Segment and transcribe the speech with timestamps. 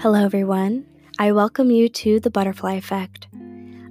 [0.00, 0.86] Hello, everyone.
[1.18, 3.26] I welcome you to The Butterfly Effect,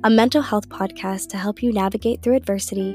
[0.05, 2.93] a mental health podcast to help you navigate through adversity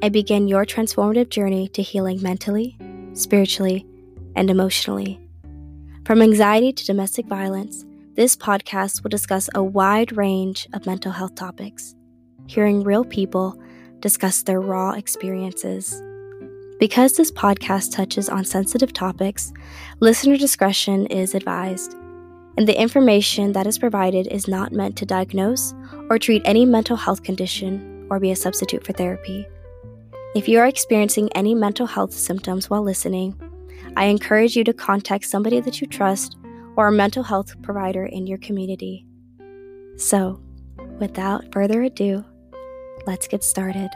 [0.00, 2.78] and begin your transformative journey to healing mentally,
[3.12, 3.86] spiritually,
[4.34, 5.20] and emotionally.
[6.06, 11.34] From anxiety to domestic violence, this podcast will discuss a wide range of mental health
[11.34, 11.94] topics,
[12.46, 13.60] hearing real people
[14.00, 16.02] discuss their raw experiences.
[16.80, 19.52] Because this podcast touches on sensitive topics,
[20.00, 21.94] listener discretion is advised
[22.56, 25.74] and the information that is provided is not meant to diagnose
[26.08, 29.46] or treat any mental health condition or be a substitute for therapy.
[30.34, 33.38] If you are experiencing any mental health symptoms while listening,
[33.96, 36.36] I encourage you to contact somebody that you trust
[36.76, 39.06] or a mental health provider in your community.
[39.96, 40.40] So,
[40.98, 42.24] without further ado,
[43.06, 43.90] let's get started.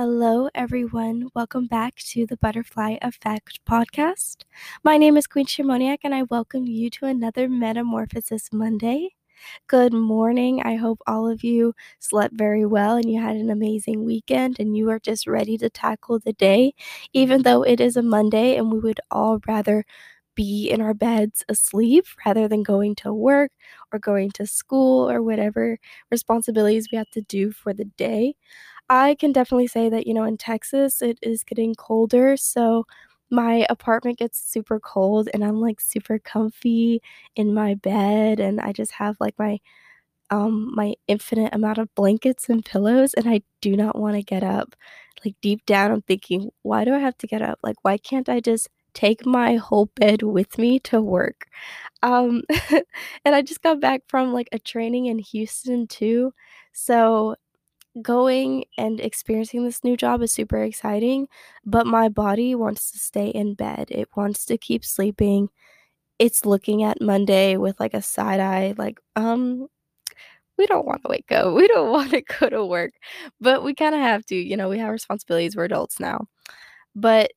[0.00, 1.28] Hello, everyone.
[1.34, 4.44] Welcome back to the Butterfly Effect podcast.
[4.82, 9.10] My name is Queen Shimoniak, and I welcome you to another Metamorphosis Monday.
[9.66, 10.62] Good morning.
[10.62, 14.74] I hope all of you slept very well and you had an amazing weekend and
[14.74, 16.72] you are just ready to tackle the day,
[17.12, 19.84] even though it is a Monday and we would all rather
[20.34, 23.50] be in our beds asleep rather than going to work
[23.92, 25.78] or going to school or whatever
[26.10, 28.34] responsibilities we have to do for the day.
[28.90, 32.36] I can definitely say that, you know, in Texas, it is getting colder.
[32.38, 32.86] So
[33.30, 37.02] my apartment gets super cold and I'm like super comfy
[37.36, 39.60] in my bed and I just have like my
[40.30, 44.44] um my infinite amount of blankets and pillows and I do not want to get
[44.44, 44.76] up.
[45.24, 47.58] Like deep down I'm thinking, why do I have to get up?
[47.64, 51.46] Like why can't I just take my whole bed with me to work?
[52.02, 52.42] Um
[53.24, 56.32] and I just got back from like a training in Houston too.
[56.72, 57.36] So
[58.02, 61.28] going and experiencing this new job is super exciting,
[61.64, 63.88] but my body wants to stay in bed.
[63.90, 65.50] It wants to keep sleeping.
[66.18, 69.68] It's looking at Monday with like a side eye, like, um,
[70.58, 71.54] we don't want to wake up.
[71.54, 72.92] We don't want to go to work,
[73.40, 74.36] but we kind of have to.
[74.36, 75.56] You know, we have responsibilities.
[75.56, 76.26] We're adults now.
[76.94, 77.32] But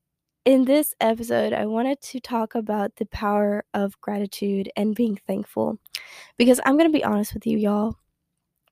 [0.45, 5.79] in this episode, I wanted to talk about the power of gratitude and being thankful.
[6.37, 7.95] Because I'm going to be honest with you, y'all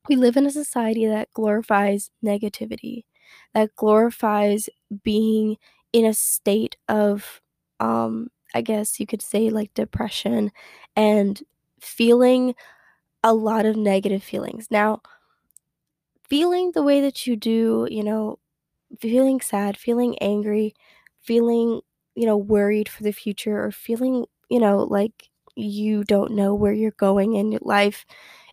[0.09, 3.03] we live in a society that glorifies negativity,
[3.53, 4.69] that glorifies
[5.03, 5.57] being
[5.94, 7.41] in a state of,
[7.79, 10.51] um, I guess you could say, like depression
[10.95, 11.41] and
[11.81, 12.56] feeling
[13.23, 14.67] a lot of negative feelings.
[14.72, 15.01] Now,
[16.29, 18.39] feeling the way that you do, you know,
[19.01, 20.73] feeling sad, feeling angry,
[21.22, 21.81] feeling,
[22.16, 26.73] you know, worried for the future, or feeling, you know, like you don't know where
[26.73, 28.06] you're going in your life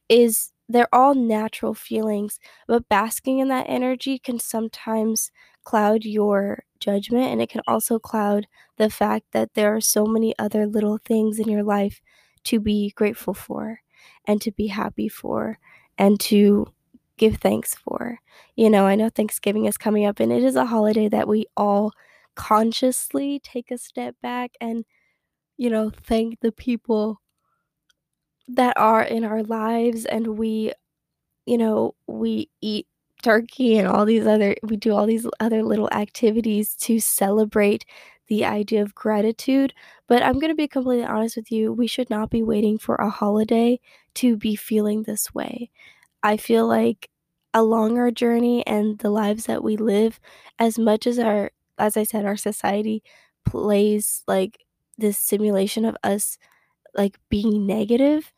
[0.09, 5.31] is they're all natural feelings, but basking in that energy can sometimes
[5.65, 8.47] cloud your judgment and it can also cloud
[8.77, 12.01] the fact that there are so many other little things in your life
[12.45, 13.81] to be grateful for
[14.27, 15.59] and to be happy for
[15.97, 16.67] and to
[17.17, 18.21] give thanks for.
[18.57, 21.47] You know, I know Thanksgiving is coming up and it is a holiday that we
[21.57, 21.93] all
[22.35, 24.85] consciously take a step back and,
[25.57, 27.21] you know, thank the people
[28.49, 30.73] that are in our lives and we
[31.47, 32.87] you know we eat
[33.23, 37.85] turkey and all these other we do all these other little activities to celebrate
[38.29, 39.73] the idea of gratitude.
[40.09, 42.97] But i'm going to be completely honest with you we should not be waiting for
[42.97, 43.81] a holiday
[44.17, 45.71] to be feeling this way.
[46.23, 47.11] I feel like
[47.55, 50.21] along our journey and the lives that we live
[50.59, 53.03] as much as our as i said our society
[53.47, 54.65] plays like
[54.99, 56.39] this simulation of us
[56.97, 58.33] like being negative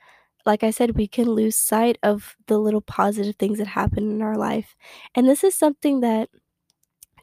[0.47, 4.23] like I said, we can lose sight of the little positive things that happen in
[4.23, 4.77] our life.
[5.15, 6.29] And this is something that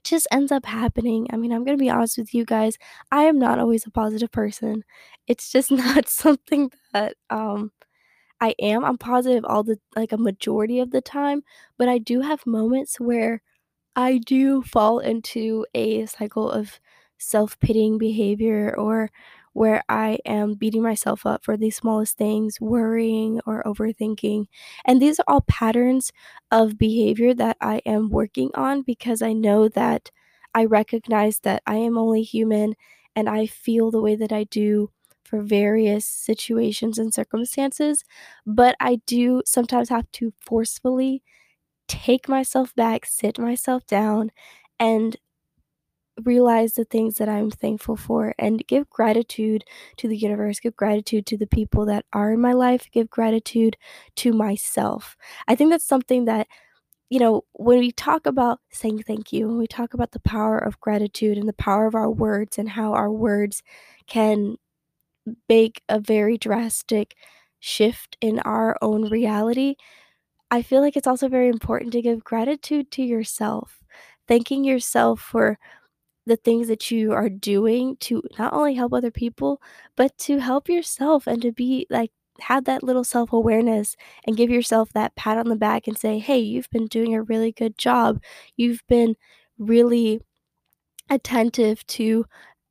[0.04, 1.28] just ends up happening.
[1.32, 2.78] I mean, I'm going to be honest with you guys.
[3.12, 4.84] I am not always a positive person.
[5.28, 7.72] It's just not something that um
[8.42, 8.86] I am.
[8.86, 11.44] I'm positive all the like a majority of the time,
[11.78, 13.42] but I do have moments where
[13.96, 16.80] I do fall into a cycle of
[17.20, 19.12] self-pitying behavior or
[19.58, 24.46] where I am beating myself up for the smallest things, worrying or overthinking.
[24.86, 26.12] And these are all patterns
[26.52, 30.12] of behavior that I am working on because I know that
[30.54, 32.76] I recognize that I am only human
[33.16, 34.92] and I feel the way that I do
[35.24, 38.04] for various situations and circumstances.
[38.46, 41.24] But I do sometimes have to forcefully
[41.88, 44.32] take myself back, sit myself down,
[44.80, 45.18] and
[46.24, 49.64] realize the things that I'm thankful for and give gratitude
[49.98, 53.78] to the universe, give gratitude to the people that are in my life, give gratitude
[54.18, 55.16] to myself.
[55.48, 56.48] I think that's something that
[57.10, 60.58] you know, when we talk about saying thank you, when we talk about the power
[60.58, 63.64] of gratitude and the power of our words and how our words
[64.08, 64.58] can
[65.50, 67.16] make a very drastic
[67.60, 69.76] shift in our own reality,
[70.52, 73.84] I feel like it's also very important to give gratitude to yourself.
[74.28, 75.58] Thanking yourself for
[76.28, 79.62] the things that you are doing to not only help other people,
[79.96, 83.96] but to help yourself and to be like have that little self awareness
[84.26, 87.24] and give yourself that pat on the back and say, hey, you've been doing a
[87.24, 88.22] really good job.
[88.58, 89.16] You've been
[89.58, 90.22] really
[91.10, 92.26] attentive to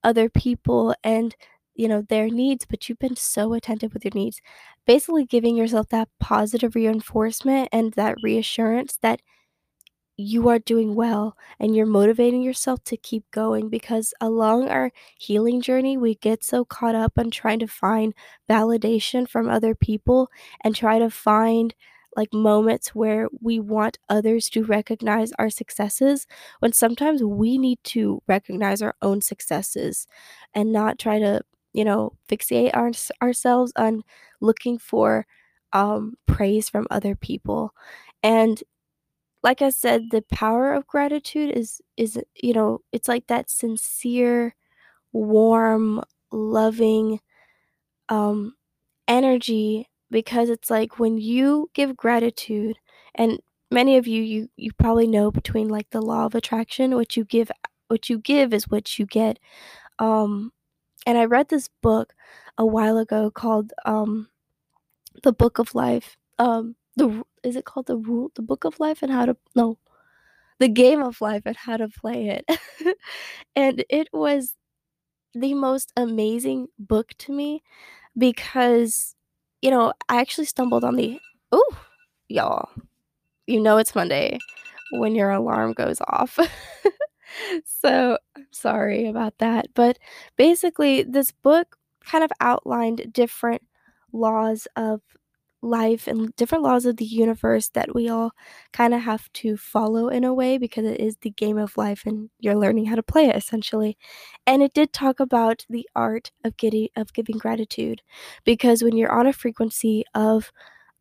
[0.05, 1.35] other people and
[1.75, 4.41] you know their needs but you've been so attentive with your needs
[4.87, 9.21] basically giving yourself that positive reinforcement and that reassurance that
[10.17, 15.61] you are doing well and you're motivating yourself to keep going because along our healing
[15.61, 18.15] journey, we get so caught up on trying to find
[18.49, 20.31] validation from other people
[20.65, 21.75] and try to find
[22.17, 26.27] like moments where we want others to recognize our successes
[26.61, 30.07] when sometimes we need to recognize our own successes
[30.55, 31.43] and not try to,
[31.75, 32.91] you know, fixate our,
[33.21, 34.03] ourselves on
[34.41, 35.27] looking for
[35.75, 37.75] um, praise from other people.
[38.23, 38.63] And
[39.47, 44.57] like I said, the power of gratitude is is you know, it's like that sincere,
[45.13, 46.03] warm,
[46.33, 47.21] loving
[48.09, 48.55] um
[49.09, 52.77] energy because it's like when you give gratitude
[53.17, 53.41] and
[53.71, 57.25] many of you you you probably know between like the law of attraction what you
[57.25, 57.51] give
[57.89, 59.39] what you give is what you get
[60.01, 60.53] um
[61.07, 62.15] and i read this book
[62.59, 64.29] a while ago called um
[65.23, 69.03] the book of life um the is it called the rule the book of life
[69.03, 69.79] and how to no
[70.61, 72.61] the game of life and how to play it.
[73.57, 74.55] And it was
[75.35, 77.63] the most amazing book to me
[78.19, 79.15] because
[79.63, 81.19] you know i actually stumbled on the
[81.53, 81.79] oh
[82.29, 82.71] y'all
[83.47, 84.39] you know it's monday
[84.93, 86.39] when your alarm goes off.
[87.67, 89.99] So i'm sorry about that but
[90.37, 93.63] basically this book kind of outlined different
[94.13, 95.03] laws of
[95.63, 98.31] life and different laws of the universe that we all
[98.73, 102.03] kind of have to follow in a way because it is the game of life
[102.07, 103.97] and you're learning how to play it essentially.
[104.47, 108.03] And it did talk about the art of getting of giving gratitude
[108.45, 110.53] because when you're on a frequency of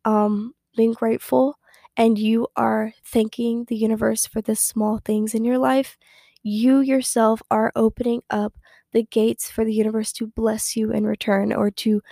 [0.04, 1.58] um being grateful
[1.96, 5.96] and you are thanking the universe for the small things in your life,
[6.42, 8.54] you yourself are opening up
[8.92, 12.02] the gates for the universe to bless you in return or to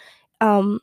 [0.40, 0.80] um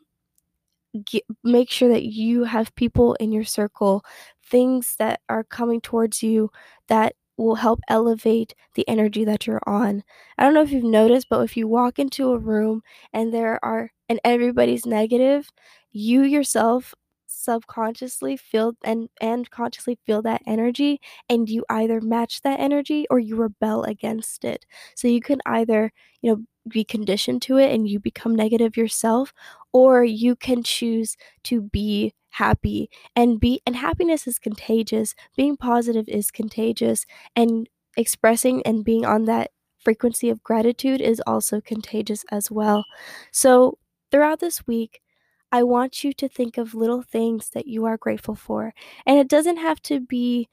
[1.06, 4.04] get, make sure that you have people in your circle,
[4.46, 6.50] things that are coming towards you
[6.88, 10.04] that will help elevate the energy that you're on.
[10.38, 12.82] I don't know if you've noticed, but if you walk into a room
[13.14, 15.50] and there are and everybody's negative,
[15.92, 16.94] you yourself
[17.44, 21.00] subconsciously feel and and consciously feel that energy
[21.30, 24.66] and you either match that energy or you rebel against it.
[24.96, 25.92] So you can either,
[26.22, 29.34] you know, be conditioned to it and you become negative yourself
[29.74, 32.90] or you can choose to be happy.
[33.16, 35.16] And be and happiness is contagious.
[35.36, 37.06] Being positive is contagious
[37.36, 37.68] and
[37.98, 42.86] expressing and being on that frequency of gratitude is also contagious as well.
[43.32, 43.78] So
[44.12, 45.02] throughout this week
[45.52, 48.74] I want you to think of little things that you are grateful for.
[49.06, 50.50] And it doesn't have to be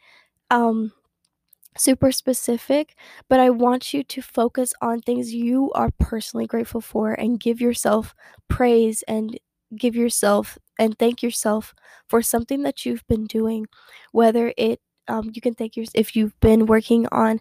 [0.51, 0.93] um
[1.77, 2.97] super specific,
[3.29, 7.61] but I want you to focus on things you are personally grateful for and give
[7.61, 8.15] yourself
[8.49, 9.39] praise and
[9.77, 11.75] give yourself and thank yourself
[12.09, 13.67] for something that you've been doing.
[14.13, 17.41] Whether it, um, you can thank yourself if you've been working on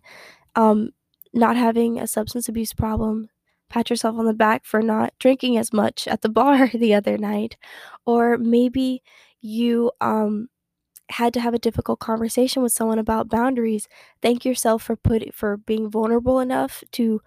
[0.56, 0.92] um,
[1.34, 3.30] not having a substance abuse problem.
[3.70, 7.18] Pat yourself on the back for not drinking as much at the bar the other
[7.18, 7.58] night.
[8.06, 9.04] Or maybe
[9.42, 10.50] you um,
[11.10, 13.88] had to have a difficult conversation with someone about boundaries,
[14.22, 17.22] thank yourself for put for being vulnerable enough to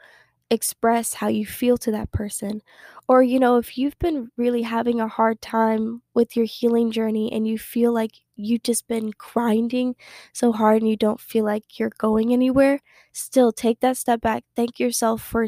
[0.51, 2.61] express how you feel to that person.
[3.09, 7.33] Or, you know, if you've been really having a hard time with your healing journey
[7.33, 9.97] and you feel like you've just been grinding
[10.33, 12.81] so hard and you don't feel like you're going anywhere,
[13.13, 14.45] still take that step back.
[14.57, 15.47] Thank yourself for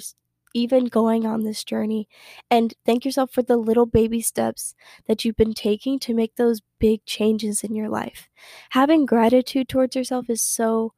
[0.54, 2.08] even going on this journey.
[2.50, 4.74] And thank yourself for the little baby steps
[5.06, 8.28] that you've been taking to make those big changes in your life.
[8.70, 10.92] Having gratitude towards yourself is so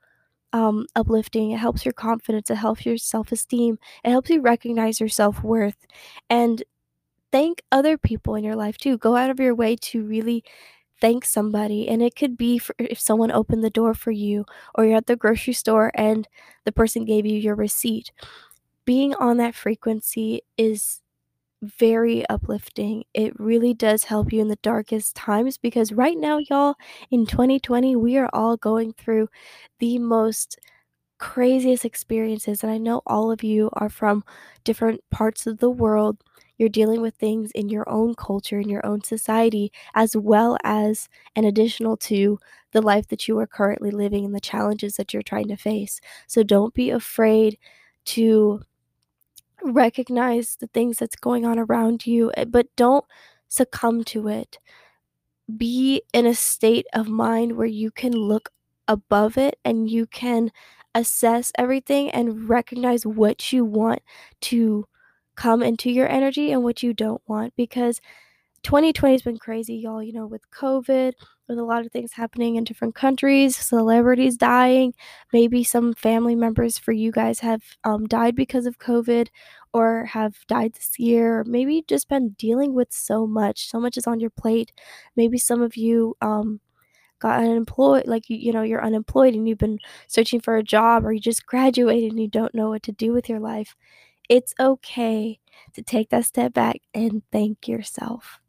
[0.53, 1.51] um, uplifting.
[1.53, 5.43] It helps your confidence, it helps your self esteem, it helps you recognize your self
[5.43, 5.87] worth.
[6.31, 6.63] And
[7.33, 8.99] thank other people in your life too.
[8.99, 10.45] Go out of your way to really
[11.01, 14.45] thank somebody and it could be for if someone opened the door for you
[14.75, 16.29] or you're at the grocery store and
[16.65, 18.13] the person gave you your receipt
[18.85, 21.00] being on that frequency is
[21.62, 23.05] very uplifting.
[23.14, 26.75] It really does help you in the darkest times because right now, y'all,
[27.11, 29.29] in 2020, we are all going through
[29.81, 30.59] the most
[31.19, 32.62] craziest experiences.
[32.62, 34.25] And I know all of you are from
[34.64, 36.19] different parts of the world.
[36.59, 41.09] You're dealing with things in your own culture, in your own society, as well as
[41.35, 42.38] an additional to
[42.73, 46.00] the life that you are currently living and the challenges that you're trying to face.
[46.26, 47.59] So don't be afraid
[48.07, 48.62] to
[49.64, 53.04] recognize the things that's going on around you, eh, but don't
[53.49, 54.59] succumb to it.
[55.56, 58.50] Be in a state of mind where you can look
[58.88, 60.50] above it and you can
[60.94, 64.00] assess everything and recognize what you want
[64.42, 64.87] to
[65.37, 68.00] come into your energy and what you don't want because
[68.62, 71.12] 2020 has been crazy, y'all, you know, with COVID,
[71.49, 74.95] with a lot of things happening in different countries, celebrities dying,
[75.33, 79.29] maybe some family members for you guys have um, died because of COVID
[79.73, 83.69] or have died this year, or maybe just been dealing with so much.
[83.69, 84.73] So much is on your plate.
[85.17, 86.61] Maybe some of you um,
[87.19, 91.05] got unemployed, like you, you know, you're unemployed and you've been searching for a job,
[91.05, 93.75] or you just graduated and you don't know what to do with your life.
[94.29, 95.41] It's okay
[95.75, 98.41] to take that step back and thank yourself.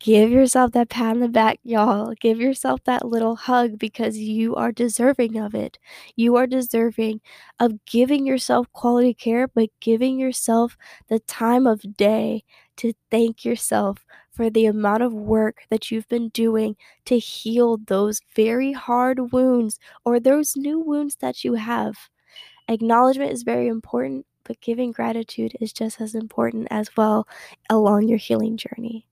[0.00, 2.12] Give yourself that pat on the back, y'all.
[2.20, 5.78] Give yourself that little hug because you are deserving of it.
[6.14, 7.20] You are deserving
[7.58, 10.76] of giving yourself quality care, but giving yourself
[11.08, 12.44] the time of day
[12.76, 18.20] to thank yourself for the amount of work that you've been doing to heal those
[18.36, 21.96] very hard wounds or those new wounds that you have.
[22.68, 27.28] Acknowledgement is very important, but giving gratitude is just as important as well
[27.70, 29.06] along your healing journey.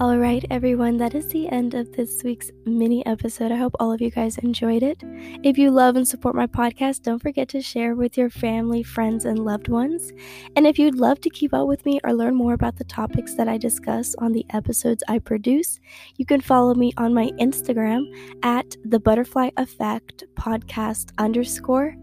[0.00, 3.50] All right, everyone, that is the end of this week's mini episode.
[3.50, 5.02] I hope all of you guys enjoyed it.
[5.42, 9.24] If you love and support my podcast, don't forget to share with your family, friends,
[9.24, 10.12] and loved ones.
[10.54, 13.34] And if you'd love to keep up with me or learn more about the topics
[13.34, 15.80] that I discuss on the episodes I produce,
[16.16, 18.04] you can follow me on my Instagram
[18.44, 21.96] at the Butterfly Effect Podcast underscore.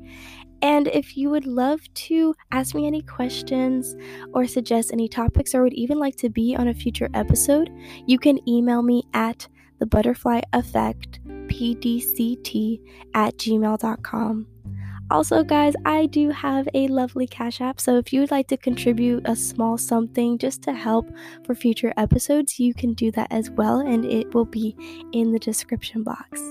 [0.61, 3.95] And if you would love to ask me any questions
[4.33, 7.69] or suggest any topics or would even like to be on a future episode,
[8.07, 9.47] you can email me at
[9.79, 12.79] the butterfly effect pdct
[13.13, 14.47] at gmail.com.
[15.11, 18.57] Also, guys, I do have a lovely Cash App, so if you would like to
[18.57, 21.07] contribute a small something just to help
[21.45, 24.75] for future episodes, you can do that as well, and it will be
[25.13, 26.41] in the description box.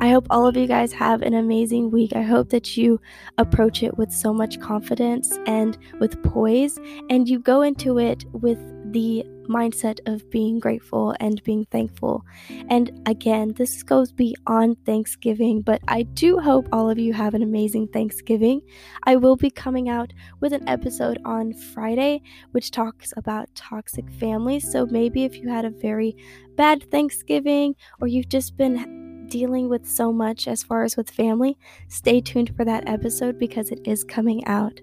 [0.00, 2.16] I hope all of you guys have an amazing week.
[2.16, 3.00] I hope that you
[3.38, 8.58] approach it with so much confidence and with poise, and you go into it with
[8.94, 12.24] the mindset of being grateful and being thankful.
[12.70, 17.42] And again, this goes beyond Thanksgiving, but I do hope all of you have an
[17.42, 18.62] amazing Thanksgiving.
[19.02, 22.22] I will be coming out with an episode on Friday
[22.52, 24.70] which talks about toxic families.
[24.70, 26.16] So maybe if you had a very
[26.56, 31.58] bad Thanksgiving or you've just been dealing with so much as far as with family,
[31.88, 34.80] stay tuned for that episode because it is coming out.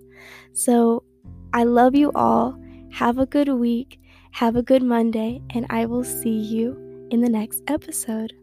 [0.51, 1.03] So
[1.53, 2.61] I love you all.
[2.91, 4.00] Have a good week.
[4.31, 6.75] Have a good Monday, and I will see you
[7.11, 8.33] in the next episode.